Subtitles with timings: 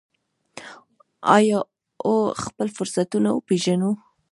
[1.35, 1.59] آیا
[2.05, 2.13] او
[2.43, 3.91] خپل فرصتونه وپیژنو؟